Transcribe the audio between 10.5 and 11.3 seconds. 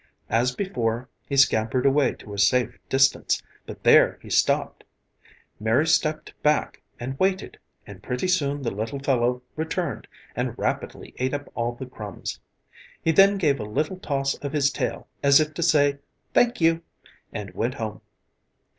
rapidly